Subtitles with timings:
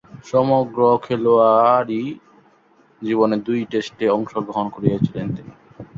[0.25, 2.01] সমগ্র খেলোয়াড়ী
[3.01, 5.53] জীবনে দুই টেস্টে অংশগ্রহণ করেছেন তিনি।